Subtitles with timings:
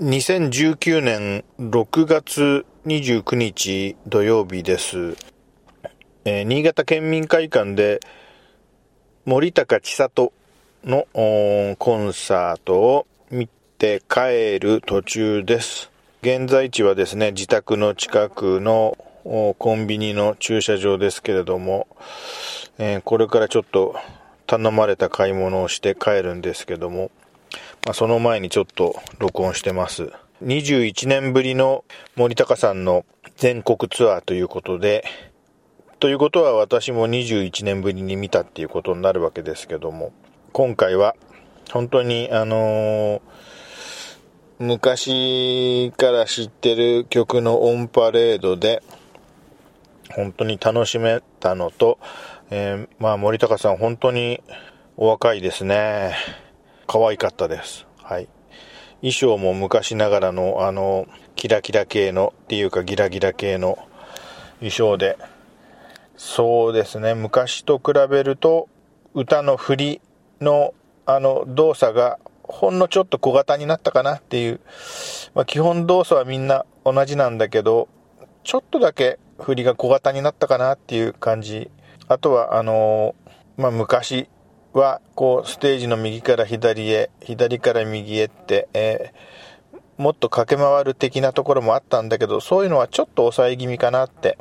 [0.00, 5.16] 2019年6月29日土曜日です。
[6.24, 8.00] えー、新潟県民会館で
[9.26, 10.32] 森高千里
[10.82, 11.06] の
[11.78, 15.90] コンサートを見て帰る途中です。
[16.22, 21.86] 現在地はですね、自宅の近くのコンビニの駐車場ですけれども、
[22.78, 23.94] えー、これからちょっと
[24.46, 27.10] 頼まれた買い物をして帰るんですけども、
[27.84, 30.12] まあ、その前にちょっと録音してます。
[30.44, 33.04] 21年ぶりの森高さんの
[33.36, 35.04] 全国ツアーということで、
[35.98, 40.12] ということは私も21年ぶりに見たっていうことになるわけですけども、
[40.52, 41.16] 今回は
[41.72, 43.20] 本当にあのー、
[44.60, 48.80] 昔から知ってる曲のオンパレードで、
[50.14, 51.98] 本当に楽しめたのと、
[52.50, 54.40] えー、まあ森高さん本当に
[54.96, 56.14] お若いですね。
[56.86, 57.86] 可愛かったです。
[58.02, 58.28] はい。
[59.00, 63.78] 衣装も昔ながらのあの、キラキラ系のっていうかギラギラ系の
[64.58, 65.18] 衣装で、
[66.16, 68.68] そうですね、昔と比べると
[69.14, 70.00] 歌の振り
[70.40, 70.72] の
[71.04, 74.60] あの動作がほんのちょっと小型になったかなっていう、
[75.34, 77.88] まあ、基本動作はみんな同じなんだけど、
[78.44, 81.70] ちょっとだけ振りが小型になったかなっていう感じ。
[82.08, 83.14] あとは、あの
[83.56, 84.28] まあ、昔
[84.78, 94.38] は、こう、ステージの右から左へ、左から右へって、えー、もっと駆け回る的なところもあったんだけど、そういうのはちょっと抑え気味かなって。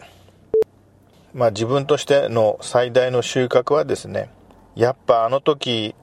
[1.33, 4.29] まあ自分としての最大の収穫はですね、
[4.75, 5.95] やっぱあの時、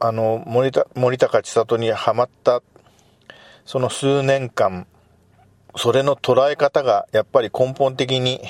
[0.00, 2.62] あの、森田、森高千里にはまった、
[3.64, 4.86] その数年間、
[5.76, 8.40] それの捉え方がやっぱり根本的に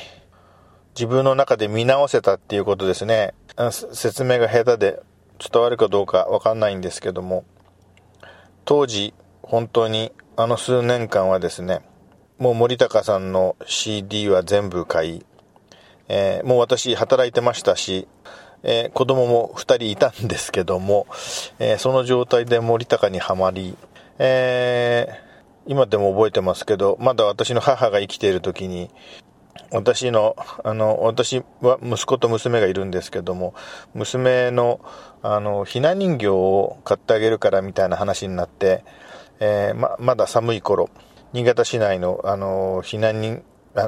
[0.95, 3.35] 自分の中で見直せたっていうことですね。
[3.71, 5.03] 説明が下手で
[5.39, 7.45] 伝わるかどうかわかんないんですけども、
[8.65, 11.81] 当時本当にあの数年間はですね、
[12.39, 15.27] もう森高さんの CD は全部買い、
[16.09, 18.07] えー、もう私働いてましたし、
[18.63, 21.07] えー、子供も2人いたんですけども、
[21.59, 23.77] えー、その状態で森高にはまり、
[24.19, 25.07] え
[25.69, 28.91] 今でも覚えてますけど、まだ私の母が生きている時に、
[29.71, 30.35] 私の、
[30.65, 33.55] あの、私は息子と娘がいるんですけども、
[33.95, 34.81] 娘の、
[35.23, 38.85] あの、ひな人形を買ってあげるからみたいな話になって、
[39.41, 40.89] えー、ま、まだ寒い頃、
[41.33, 43.43] 新潟市内の、あの、ひな人、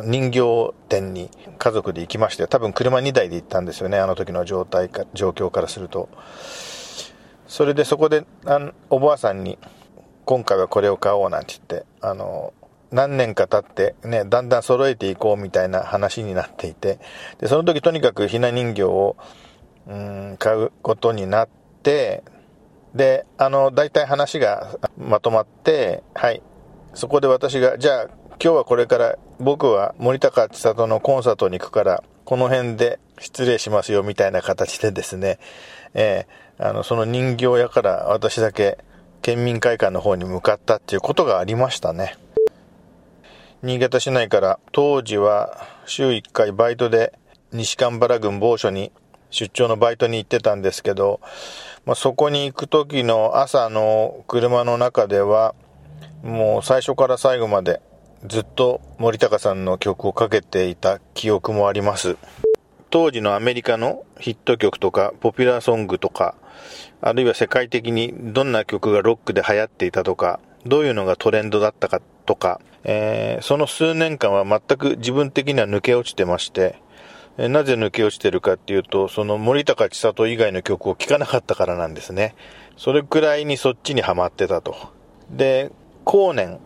[0.05, 6.09] 人形店に家族で行きまして、多分車2台で行ったんですよね、あの時の状態か、状況からすると。
[7.49, 8.61] それでそこで、あ
[8.91, 9.59] おばあさんに、
[10.27, 12.53] 今回はこれを買おうなんて言って、あの、
[12.93, 16.99] 何年か経ってね、だんだん揃えていこうみたいな話になっていて、
[17.39, 19.17] で、その時とにかくひな人形を、
[19.87, 21.49] うん、買うことになっ
[21.83, 22.23] て、
[22.95, 26.43] で、あの、大体話がまとまって、はい。
[26.95, 28.05] そこで私が、じゃあ、
[28.43, 35.39] 今日はこれから僕は森高千里のコンサートに行くから、この辺で失礼しますよみたいな形でですね、
[35.95, 38.79] えー、あの、その人形屋から私だけ
[39.23, 42.17] 県民会館の方に向かったっていうことがありましたね。
[43.63, 47.13] 新潟市内から当時は週1回バイトで
[47.53, 48.91] 西蒲原郡某所に
[49.29, 51.21] 出張のバイトに行ってたんですけど、
[51.85, 55.55] まあ、そこに行く時の朝の車の中では
[56.23, 57.83] もう最初から最後まで
[58.27, 62.17] ずっと森高さんの曲をかけていた記憶もあります。
[62.89, 66.35] 当時のアメリカのヒット曲とかポピュラーソングとか、
[67.01, 76.81] あるいは世界的にどんな曲がロックで流行っていたとか、どういうのがトレンドだったかとか、えー、その数年間は全く自分的には抜け落ちてまして、
[77.39, 82.35] えー、なぜ抜け落ちてるかっていうと、その森高千里以外の曲を聴かなかったからなんですね。
[82.77, 84.75] それくらいにそっちにはまってたと。
[85.31, 85.71] で、
[86.05, 86.61] 後年、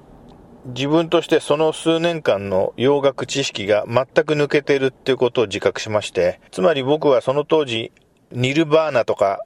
[0.67, 7.93] 自分としてその数年間の洋楽知識が全く抜けてるっていうことを自覚しまして、つまり僕はその当時、
[8.33, 9.41] ニルバーナとか、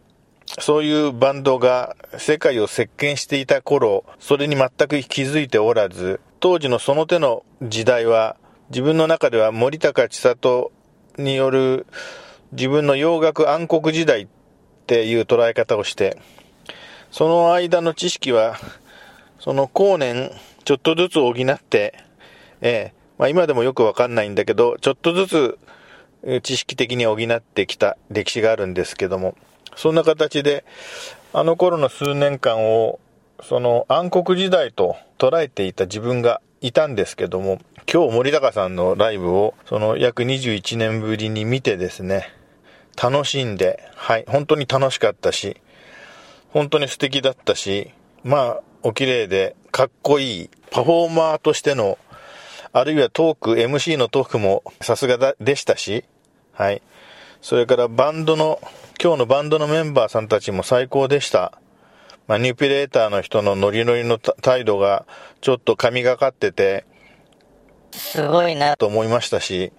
[0.60, 8.36] そういうバンドが世界を席巻していた頃、それに全く気づいておらず、当時のその手の時代は、
[8.70, 10.72] 自分の中では森高千里
[11.18, 11.86] による
[12.52, 14.28] 自分の洋楽暗黒時代っ
[14.86, 16.18] ていう捉え方をして、
[17.10, 18.56] その間の知識は、
[19.40, 20.30] その後年、
[20.64, 21.94] ちょっとずつ補って、
[22.60, 25.58] ええまあ、今でもよくわかんないんだけど、ちょっとずつ
[26.42, 29.36] 知識的に補ってきた歴史があるんですけども、
[29.76, 30.64] そんな形で、
[31.32, 32.98] あの頃の数年間を、
[33.42, 37.60] その暗黒時代と捉えていた自分がいたんですけども、
[37.92, 42.32] 今日森高さんのライブを、その約21年ぶりに見てですね、
[43.00, 45.56] 楽しんで、はい、本当に楽しかったし、
[46.50, 47.92] 本当に素敵だったし、
[48.24, 51.98] まあ、お綺麗でかっこいいパフォーマーとしての、
[52.72, 56.04] あるいはトーク、MC のトークもさすがでしたし、
[56.52, 56.82] はい。
[57.40, 58.60] それからバンドの、
[59.00, 61.52] 今日のバンドのメンバーさんたちも最高でした。
[62.26, 65.06] マニピュレーターの人のノリノリの態度が
[65.40, 66.84] ちょっと神がかってて、
[67.92, 69.72] すごいなと思いましたし、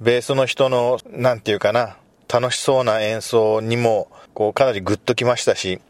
[0.00, 1.96] ベースの人の、なんていうかな、
[2.32, 5.80] 楽しそうな演奏にも、こう、かなりグッときましたし、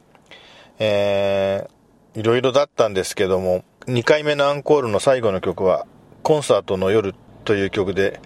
[0.78, 5.86] えー、いろいろだったんですけども、2回目のアンコールの最後の曲は、
[6.22, 7.14] コンサートの夜
[7.44, 8.18] という曲で、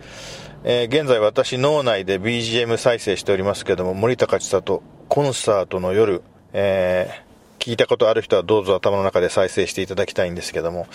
[0.69, 10.89] えー、現在私脳内で BGM 再生しておりますけども、森高千里、コンサートの夜、えー、聞いたことある人はどうぞ頭の中で再生していただきたいんですけども、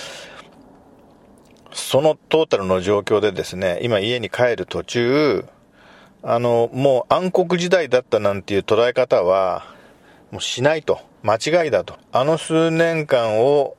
[1.71, 5.45] そのトータルの状況でですね、今家に帰る途中、
[6.21, 9.73] あの、もう暗黒時代だったなんていう捉え方は、
[10.31, 11.00] もうしないと。
[11.23, 11.95] 間違いだと。
[12.12, 13.77] あの数年間を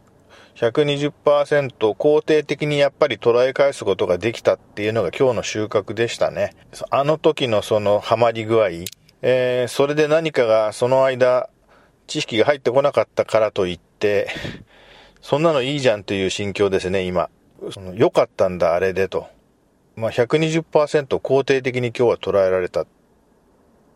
[0.57, 6.55] 120%肯定的にやっぱり捉え返すことができたっていうのが今日の収穫でしたね。
[6.91, 8.69] あの時のそのハマり具合、
[9.23, 11.49] えー、それで何かがその間
[12.07, 14.29] 知識が入ってこなかったからといって、
[15.23, 17.31] そんなのいいじゃんという心境ですね、今。
[17.71, 19.29] その良かったんだ、あれでと。
[19.97, 22.87] まあ、120%肯定的に今日は捉えられた。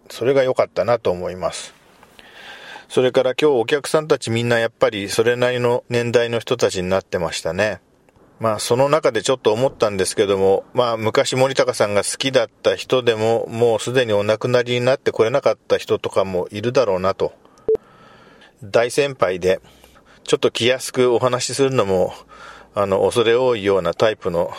[0.08, 1.74] それが良かったなと思います。
[2.88, 7.80] それから今日お客さんたちみんなやっぱりそれなりの年代の人たちになってましたね。
[8.38, 17.32] まあその中でちょっと思ったんですけども、まあ昔森高さんが好きだった人でももうすでにお亡くなりになってこれなかった人とかもいるだろうなと。
[18.62, 19.60] 大先輩で、
[20.24, 22.12] ちょっと気安くお話しするのも、
[22.74, 24.50] あの、恐れ多いようなタイプの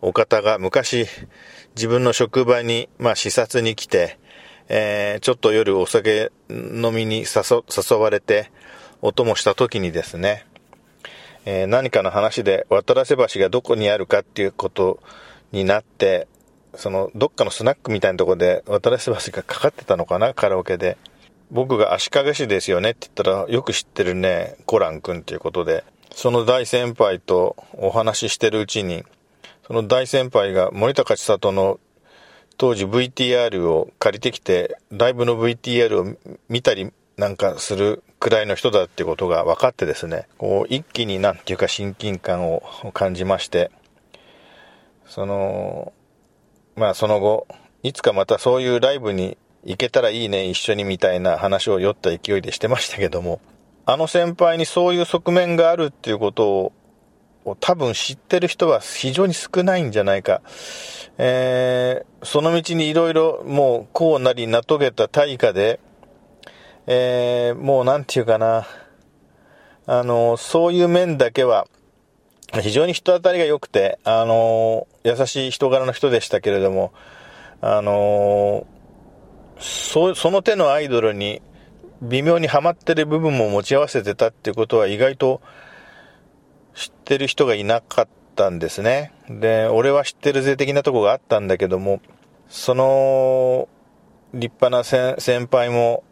[0.00, 1.06] お方が昔
[1.74, 4.18] 自分の職場に、まあ視察に来て、
[4.72, 8.52] えー、ちょっと夜お酒飲みに誘われて、
[9.02, 10.46] お供した時にですね、
[11.44, 15.00] えー、何かの話で渡良瀬橋がどこにあるかっていうこと
[15.50, 16.28] になって、
[16.76, 20.96] その、どっかのスナックみたいなとこで渡良瀬橋がかかってたのかな、カラオケで。
[21.50, 25.82] 僕が足利市ですよねって言ったら、よく知ってるね、コラン君っていうことで、
[26.14, 29.02] その大先輩とお話ししてるうちに、
[29.66, 31.80] その大先輩が森高千里の
[32.60, 42.62] 当時 VTR を借りてきて、ライブの VTR を見たりなんかするくらいの人だってことが分かってですね、こう一気になんていうか親近感を
[42.92, 43.70] 感じまして、
[45.06, 45.94] その、
[46.76, 47.46] まあその後、
[47.82, 53.40] いつかまたそういうライブに行けたらいいね、一緒にみたいな話を酔った勢いでしてましたけども、
[53.86, 56.72] あの先輩にそういう側面があるっていうことを
[57.58, 60.42] 多分知ってる人は非常に少ないんじゃないか。
[61.18, 65.80] えー、その道にいろいろもうこうなりなとげた大化で、
[66.86, 68.66] えー、もうなんていうかな、
[69.86, 71.66] あの、そういう面だけは、
[72.62, 76.92] 非常に人当たりが良くて、あの、優しい人柄の人でしたけれども、
[77.60, 78.66] あの、
[79.58, 81.42] そその手のアイドルに
[82.02, 85.42] 微妙にはまってる部分も持ち合わせてたっていうことは意外と
[86.74, 89.12] 知ってる人がいなかったんですね。
[89.28, 92.00] で、俺は知ってるぜ的なとこがあったんだけども、
[92.48, 93.68] その
[94.34, 94.84] 立派な
[95.18, 96.04] 先輩も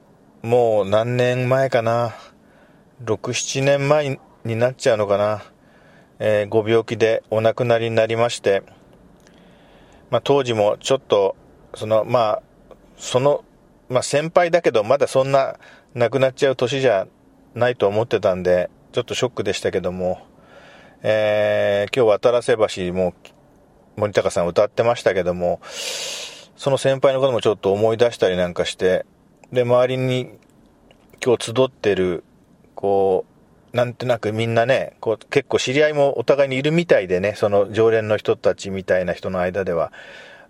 [0.42, 2.14] もう何年前かな、
[3.04, 5.42] 6、7年前になっちゃうのかな、
[6.20, 8.62] えー、ご病気でお亡くなりになりまして、
[10.10, 11.34] まあ、当時もちょっと、
[11.74, 12.42] その、まあ、
[12.96, 13.44] その、
[13.88, 15.56] まあ、先輩だけど、まだそんな
[15.94, 17.08] 亡くなっちゃう年じゃ
[17.54, 20.20] ないと思ってたんで、ちょっとショックでしたけども、
[21.02, 22.56] えー、今日渡良瀬
[22.88, 23.14] 橋も
[23.96, 25.60] 森高さん歌ってましたけども、
[26.56, 29.06] その先輩のこともちょっと思い出したりなんかして、
[29.52, 30.30] で、周りに
[31.24, 32.24] 今日集ってる、
[32.74, 33.24] こ
[33.72, 39.92] う、なんとなくみんなね、こう結構知り合いもお互いにいるみたいでね、その常連の人たちみたいな人の間では、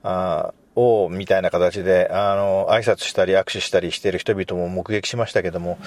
[0.02, 5.78] あおみたいな形で、あの、挨拶したり握手したりしてる人々も目撃しましたけども、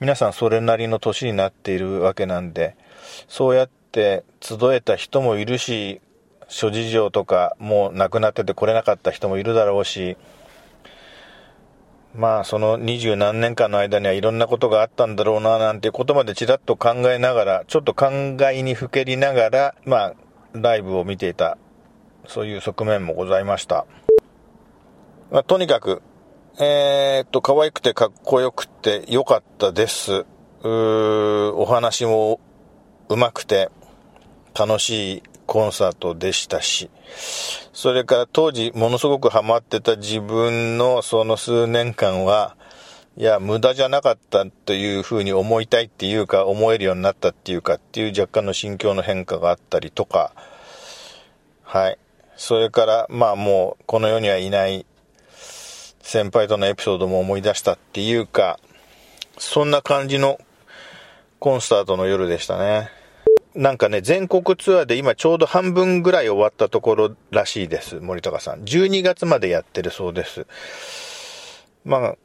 [0.00, 2.76] 皆さんそれなりの年になっているわけなんで、
[3.28, 6.00] そうやってって集えた人もいるし、
[6.48, 10.16] 諸事情とかもう亡くなってて来れなかった人もいるだろうし、
[12.14, 18.10] まあその二十何年間の間にはいろんなことがあったんだろうななんてことまでちらっと考えながら、ちょっと考
[18.50, 20.14] えにふけりながら、まあ
[20.54, 21.58] ライブを見ていた、
[22.26, 23.86] そういう側面もございました。
[25.30, 26.02] まあ、とにかく、
[26.60, 30.12] えー、っと、可愛くてかっこよくてよかったです。
[30.12, 32.38] うーお話も
[33.08, 33.70] うまくて、
[34.58, 36.90] 楽しいコンサートでしたし、
[37.72, 42.56] それから当時ものすごくハマってた自分のその数年間は、
[43.16, 50.32] いや、無駄じゃなかったというふうに思いたいっていうか、思えるようになったっていうかっていう若干の心境の変化があったりとか、
[51.62, 51.98] はい。
[52.36, 54.86] それから、まあもう、この世にはいない
[56.00, 58.58] 先輩とのエピソードも思い出したっていうか、
[59.38, 60.38] そんな感じの
[61.38, 63.01] コンサートの夜でしたね。
[63.54, 68.00] なんかね、全国ツアーで今ちょうど半分ぐらい終わったところらしいです。
[68.00, 68.62] 森高さん。
[68.62, 70.46] 12月までやってるそうです。
[71.84, 72.16] まあ、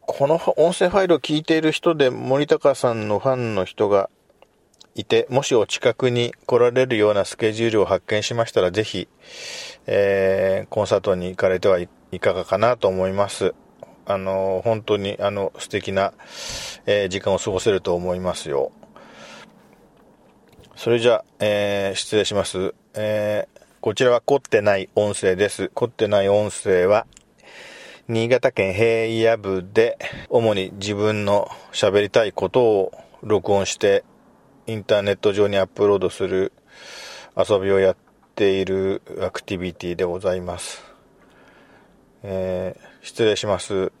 [0.00, 4.10] この音声ファイルを聞いている人で森高さんのファンの人が
[4.96, 9.08] いて、もしお近くに来られるようなスケジュールを発見しましたら、ぜひ、
[9.86, 13.54] えー、コンサートに行かれてはいかがかなと思います。
[14.06, 16.14] あの、本当に、あの、素敵な、
[16.86, 18.72] えー、時間を過ごせると思いますよ。
[20.76, 22.74] それじゃあ、えー、失礼します。
[22.92, 25.70] えー、こちらは凝ってない音声です。
[25.72, 27.06] 凝ってない音声は、
[28.08, 29.96] 新潟県平野部で、
[30.28, 32.92] 主に自分の喋りたいことを
[33.22, 34.04] 録音して、
[34.66, 36.52] インターネット上にアップロードする
[37.34, 37.96] 遊びをやっ
[38.34, 40.84] ているアクティビティでございます。
[42.22, 43.92] えー、失礼します。